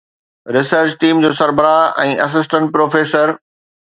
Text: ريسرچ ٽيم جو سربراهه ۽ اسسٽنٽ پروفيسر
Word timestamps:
ريسرچ 0.55 0.95
ٽيم 1.03 1.19
جو 1.25 1.31
سربراهه 1.41 1.85
۽ 2.05 2.17
اسسٽنٽ 2.25 2.73
پروفيسر 2.79 3.35